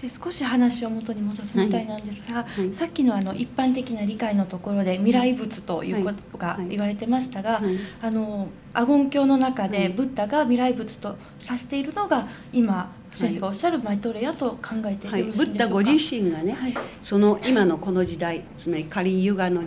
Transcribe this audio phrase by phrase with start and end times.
[0.00, 2.66] で少し話を元に戻すみたいなんですが、はい。
[2.66, 2.74] はい。
[2.74, 7.78] さっきのあの一般的な理解のところで未来仏ということが言われてましたが、はい。
[8.00, 9.70] あのアゴン教の中はい。
[9.72, 16.74] でブッダが未来仏と指しているのが今先生がおっしゃるマイトレヤと考えてい、しいんでしょうか、ブッダご自身がね、はい。
[17.02, 19.62] その今のこの時代つまりカリユガの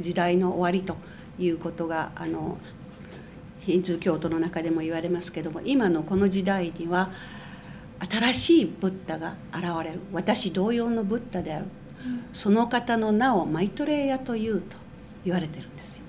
[0.00, 0.96] 時代の終わりと
[1.38, 2.58] いうことがあの
[3.60, 7.10] ヒンズー教徒の中でも言われますけども今のこの時代には
[7.98, 10.00] 新しいブッダが現れる。
[10.12, 11.66] 私同様のブッダである。
[12.32, 14.76] その方の名をマイトレイヤというと
[15.24, 16.02] 言われてるんですよ。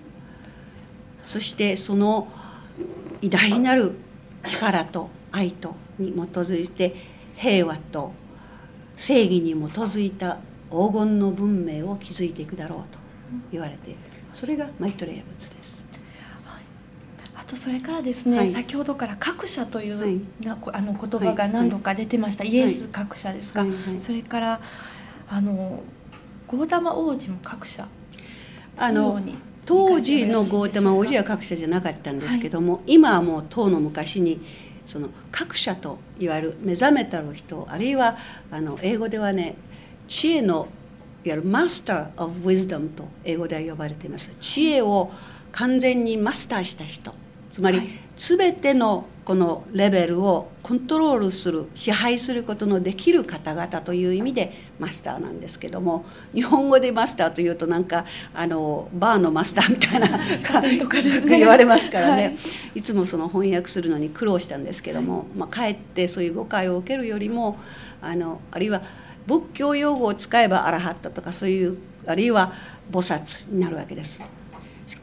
[1.26, 2.28] そしてその
[3.22, 3.94] 偉大なる
[4.44, 6.96] 力と愛とに基づいて
[7.36, 8.12] 平和と
[8.96, 13.00] 正義に基づいた黄金の文明を築いていくだろうと
[13.52, 14.00] 言われている。
[14.34, 15.77] それがマイトレイヤ仏です。
[17.48, 18.52] とそれからですね、はい。
[18.52, 20.20] 先ほどから格者という、はい。
[20.74, 23.70] あの言葉が何度か出てました、イエス格者ですか、はい。
[23.70, 23.80] はい。
[24.00, 24.62] それから
[25.30, 25.82] あの
[26.48, 27.88] ゴーダマ王子も格者
[28.78, 29.20] あの
[29.66, 34.40] 当時のゴータマ王子はか格者じゃなかったんですけども、今はもう当の昔に
[34.86, 38.18] その格者といわゆる目覚めたる人あるいは
[38.50, 39.56] あの英語ではね
[40.08, 40.70] 知恵の
[41.26, 44.32] いわゆるマスター・オブ・ウィズダムと英語では呼ばれています。
[44.40, 45.12] 知恵を
[45.52, 47.14] 完全にマスターした人
[47.52, 47.88] つまり、はい。
[48.18, 61.22] 全てのこのレベルをコントロールする支配することのできる方々という意味でマスターなんですけども日本語でマスターというとなんかあのバーのマスターみたいなとかね。
[61.38, 62.38] 言われますからね、はい。
[62.76, 67.58] い、つもその翻訳するのに苦労したんですけども、まあ、かえってそういう誤解を受けるよりも
[68.02, 68.82] あのあるいは
[69.28, 72.54] 仏教用語を使えばアラハットとかそういうあるいは
[72.90, 74.24] 菩薩になるわけです。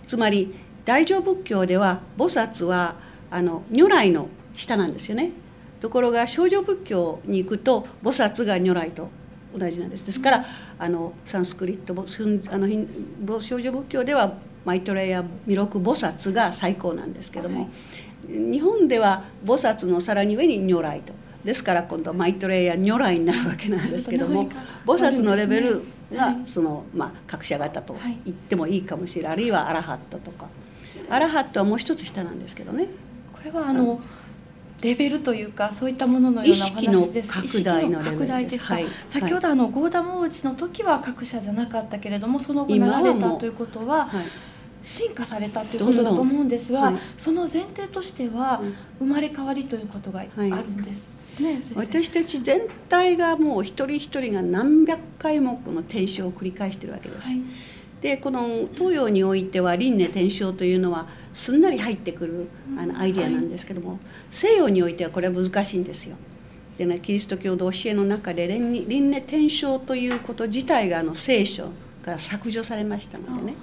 [0.07, 0.55] つまり
[0.85, 2.97] 大乗仏教では菩薩は
[3.31, 5.33] あの如来の下なんですよね。
[5.81, 9.09] ところが少女仏教に行くと菩薩が如来と
[9.57, 10.05] 同じなんです。
[10.05, 10.47] ですから
[10.79, 11.95] あのサンスクリット
[12.51, 17.69] あの少女仏教ではマイトレイや弥勒菩薩が最高なんですけども、
[18.27, 21.13] 日本では菩薩のさらに上に如来と。
[21.45, 24.49] ですから今度はマイトレイや如来になるわけなんですけども
[24.87, 28.19] 菩薩のレベルがその、まあ、格者型とはい。
[28.25, 29.33] 言ってもいいかもしれない。
[29.33, 30.47] あるいはアラハットとか
[31.11, 32.89] アラハットはもう一つ下なんですけどね。
[33.33, 34.01] これはあの
[34.81, 37.29] レベルというかそういったもののようなお話です。
[37.45, 38.87] 意識の拡大の拡大ですか、はい。
[39.07, 44.25] 先ほどあのゴーダム王子の時は格者じゃなかったけれどもその後なられたということははい。
[44.83, 46.95] 進化されたということだと思うんですがはい。
[47.17, 48.75] その前提としてはうん。
[48.99, 57.29] 生まれ変わりということがあるんですね、私たち全体がもう一人一人が何百回もこの転生を繰り返してるわけです。
[58.05, 62.49] はいでこの東洋においては輪廻転生というのはすんなり入ってくる
[62.79, 63.99] あのアイデアなんですけども、
[64.31, 66.17] 西洋においてはこれは難しいんですよ。
[66.77, 71.71] でねキリスト教の教えの中で輪廻転生ということ自体があの聖書
[72.05, 73.55] から削除されましたのでね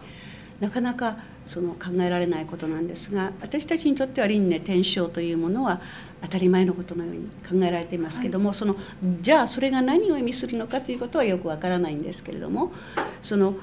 [0.60, 5.82] なかなかその考えられないことなんですが私たちにとっては輪廻転生というものは
[6.22, 8.76] 当たり前のことのように考えられていますけども、その
[9.22, 12.72] じゃあそれが何を意味するのかということはよくわからないんですけれども
[13.22, 13.56] その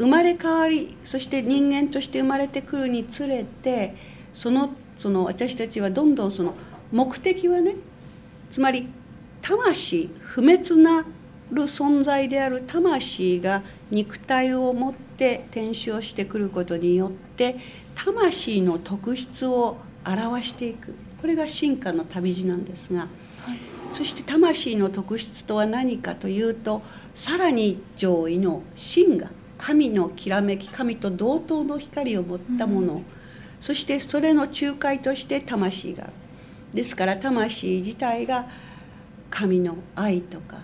[0.00, 3.94] 生まれ変わりそして人間として生まれてくるにつれて
[4.32, 6.54] そのその私たちはどんどんその
[6.90, 7.76] 目的はね
[8.50, 8.88] つまり
[9.42, 11.04] 魂不滅な
[11.52, 17.56] る存在である魂が肉体を持って転生してくることによって
[17.94, 23.06] 魂の特質を表していくこれが進化の旅路なんですが。
[23.92, 26.80] そして魂の特質とは何かというと
[27.12, 33.04] さらに上位の真が神のきらめき神と同等の光を持ったもの、うん。
[33.60, 36.08] そしてそれの仲介として魂が。
[36.72, 38.48] ですから魂自体が
[39.28, 40.62] 神の愛とか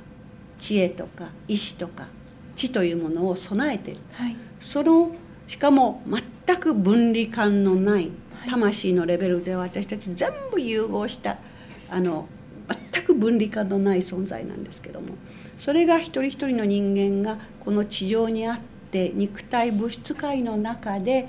[0.59, 2.07] 知恵とか意志とか
[2.55, 4.01] 知というものを備えている。
[4.13, 4.37] はい。
[4.61, 5.11] その
[5.47, 6.03] しかも
[6.47, 8.51] 全く分離感のないはい。
[8.51, 11.37] 魂のレベルでは私たち全部融合した
[11.91, 12.27] あの
[12.93, 15.09] 全く分離感のない存在なんですけども。
[15.59, 18.76] それが一人一人の人間がこの地上にあって
[19.15, 21.29] 肉体物質界の中で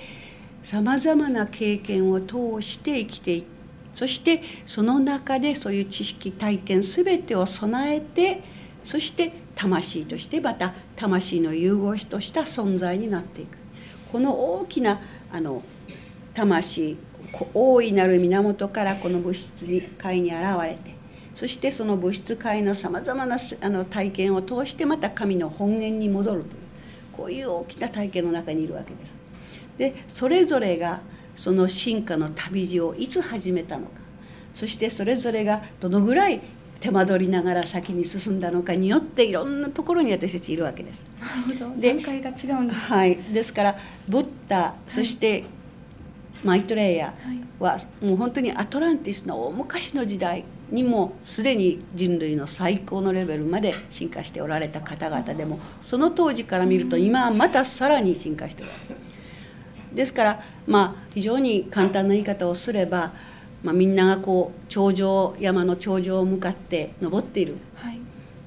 [0.63, 3.57] さまざまな経験を通して生きていく。
[3.93, 8.43] そしてその中でそういう知識体験全てを備えて
[8.83, 13.57] そして魂としてまた魂の融合しとした存在になっていく。
[14.11, 15.01] この大きな
[15.31, 15.63] あの
[16.35, 16.97] 魂
[17.53, 19.65] 大いなる源からこの物質
[19.97, 20.95] 界に現れて
[21.33, 26.66] そしてその物質界のさまざまなあの体験を通してまた神の本源に戻るという。
[27.17, 29.17] こういう大きな体験の中にいるわけです。
[29.77, 31.01] でそれぞれが
[31.35, 33.91] その進化の旅路をいつ始めたのか。
[34.53, 36.41] そしてそれぞれがどのぐらい
[36.79, 41.07] 手間取りながら先に進んだのかによっていろんなところに私たちいるわけです。
[41.19, 41.81] なるほど。
[41.81, 43.77] で段階が違うんですはい、ですから
[44.07, 45.43] ブッダそして
[46.43, 47.39] マイトレイヤはい。
[47.59, 59.07] はもう本当にアトランティスの大昔の時代にもすでに人類の最高のレベルまで進化しておられた方々でもその当時から見ると今はまたさらに進化しておられる。
[59.93, 63.13] ですからまあ非常に簡単な言い方をすれば、
[63.63, 67.55] まあ、みんながこう頂上山の頂上を向かって登っている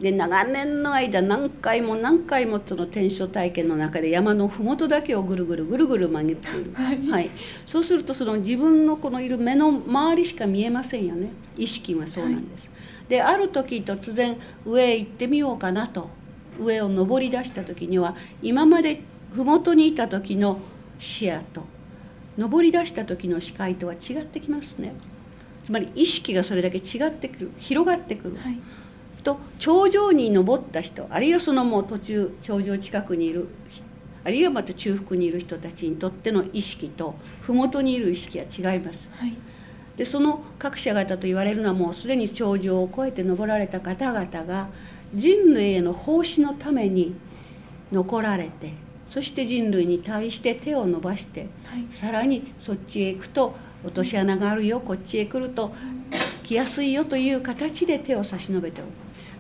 [0.00, 7.30] で長年の間何回も何回もその天正体験の中で山の麓だけをぐるぐるぐるぐる曲げている、はい。
[7.66, 11.30] そうするとその自分のこのいる目の周りしか見えませんよね。
[11.56, 12.70] 意識はそうなんです。
[13.08, 16.08] である時突然上へ行ってみようかなと。
[16.58, 19.00] 上を登り出した時には今まで
[19.34, 20.58] 麓にいた時の
[20.98, 21.64] 視野と
[22.36, 24.92] 登り出した時の視界とは違ってきますね。
[25.64, 28.36] つまり意識がそれだけ違ってくる広がってくる。
[28.36, 28.58] はい
[29.22, 33.90] と頂上に登った人あるいはそのもう途中頂上近くにいる人
[34.22, 39.10] あるいはまた中腹にいる人たちにとっての意識と麓にいる意識は違います。
[39.14, 39.34] はい。
[39.96, 44.68] でその各社方と言われるのはもうすでに頂上を越えて登られた方々が
[45.14, 47.14] 人類への奉仕のために
[47.92, 48.72] 残られて
[49.08, 51.86] そして人類に対して手を伸ばしてはい。
[51.90, 55.72] さらにそっちへ行くと落とし穴があるよこっちへ来ると
[56.42, 58.88] 来やすいよという形で手を差し伸べておく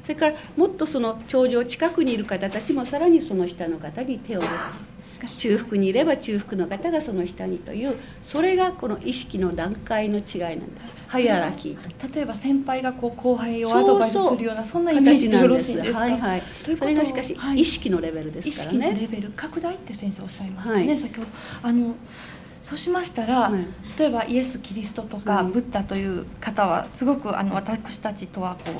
[0.02, 4.90] それからもっとその頂上近くにいる方たちもさらにその下の方に手を伸ばす
[5.36, 10.94] 中腹にいれば中腹の方がその下にというそれがこの意識の段階の違いなんです。
[11.08, 12.14] ハイアラキーと。
[12.14, 16.00] 例えば先輩がこう後輩をアドバイスするようなそんなイメー形ジでよなんですろしいですか？
[16.00, 16.42] はいはい。
[16.64, 17.58] というそれがしかしはい。
[17.60, 20.98] 意識のレベルです意から識のレねベル拡大って先生おっしゃいましたね、はい。
[20.98, 21.28] 先ほど
[21.64, 21.94] あの
[22.62, 23.64] そうしましたら、はい。
[23.98, 28.74] 例えばイエス・キリストとか、はいブッダという方はすごくあの私たちとはこう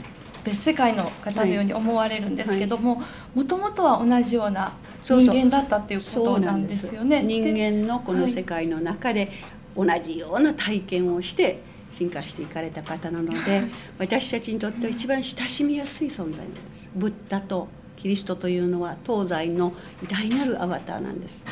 [0.44, 3.02] 別世界の方のように思われるんですけども
[3.34, 4.72] もともとは同じような
[5.02, 7.22] 人間だったっていうことなんですよね。
[7.22, 9.30] 人で間のこの世界の中で
[9.76, 11.60] 同じような体験をして
[11.90, 13.64] 進化していかれた方なので
[13.98, 16.90] 私たちにとっては一番親しみやすい存在なんです。
[16.94, 19.72] ブッダとキリストというのは東西の
[20.02, 21.44] 偉大なるアバターなんです。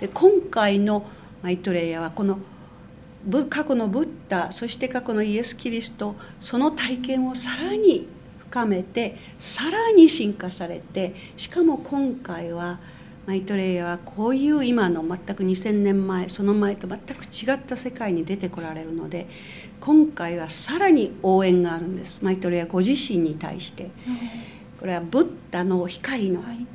[0.00, 1.04] で今回の
[1.42, 2.38] マイトレイヤーはこの
[3.24, 8.06] ブ過去のブッダそして過去のイエス・キリストその体験をさらに
[8.48, 12.78] 深めてさらに進化されてしかも今回は
[13.26, 19.26] マイトレイヤーはこういう今の全く2,000年前その前と全く違った世界に出てこられるので
[19.80, 22.20] 今回はさらに応援があるんです。
[22.22, 23.90] マイトレイヤーご自身に対して。
[24.78, 26.66] これはブッダの光のはい。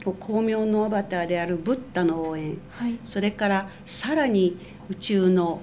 [0.00, 2.58] 光明のアバターであるブッダの応援。
[2.70, 2.98] はい。
[3.04, 5.60] それからさらに宇宙の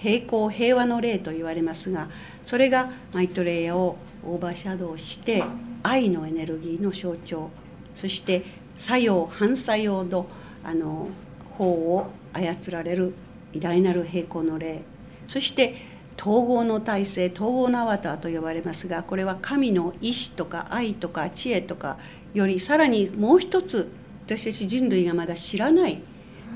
[0.00, 2.08] 平行平和の霊と言われますが
[2.42, 5.44] それがマイトレイヤをオーバーシャドウして
[5.82, 7.50] 愛のエネルギーの象徴。
[7.94, 8.44] そして
[8.76, 10.26] 作用反作用の
[10.62, 11.08] あの
[11.56, 13.14] 方を操られる
[13.52, 14.82] 偉大なる平行の霊。
[15.26, 15.74] そして
[16.20, 21.96] 統合の体制統合のアバターと呼ばれますがこれは神の意志とか愛とか知恵とか
[22.34, 23.90] よりさらにもう一つ
[24.26, 26.02] 私たち人類がまだ知らない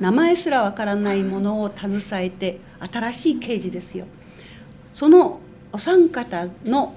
[0.00, 2.58] 名前すらわからないものを携えて
[2.92, 4.06] 新しい啓示ですよ。
[4.92, 5.40] その
[5.72, 6.94] お三方の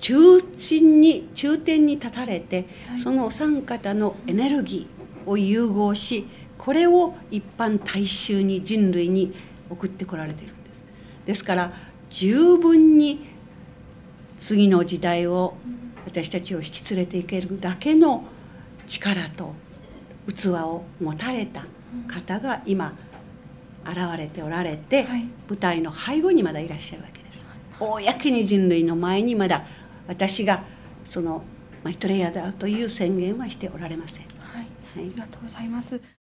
[0.00, 0.14] 中
[0.58, 2.98] 心に中点に立たれて、はい。
[2.98, 6.26] そのお三方のエネルギーを融合し
[6.58, 9.34] これを一般大衆に人類に
[9.70, 10.82] 送ってこられているんです。
[11.26, 11.72] ですから
[12.10, 13.26] 十分に
[14.38, 15.54] 次の時代を
[16.06, 18.24] 私たちを引き連れていけるだけの
[18.86, 19.54] 力と
[20.26, 21.64] 器を持たれた
[22.08, 22.94] 方が今
[23.90, 27.44] 現れておられて、はい舞台の背後にまだいらっしゃるわけです。
[27.80, 29.64] 公に人類の前にまだ
[30.06, 30.62] 私が
[31.04, 31.42] その
[31.82, 34.26] マイトレイヤーであるという宣言はしておられません。
[34.38, 34.66] はい、はい
[34.96, 36.19] ありがとうございます。